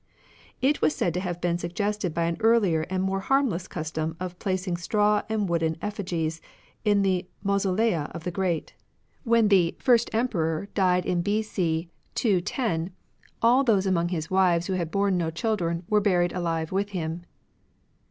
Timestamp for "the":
7.03-7.27, 8.23-8.31, 9.47-9.77